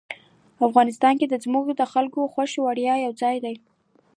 افغانستان 0.67 1.13
کې 1.19 1.25
ځمکه 1.43 1.73
د 1.77 1.81
خلکو 1.93 2.19
د 2.23 2.29
خوښې 2.33 2.59
وړ 2.61 2.77
یو 3.05 3.11
ځای 3.21 3.37
دی. 3.45 3.55